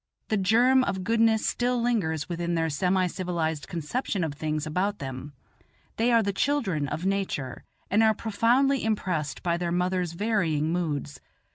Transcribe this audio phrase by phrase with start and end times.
[0.29, 5.33] The germ of goodness still lingers within their semi civilized conception of things about them;
[5.97, 11.21] they are the children of Nature, and are profoundly impressed by their mother's varying moods.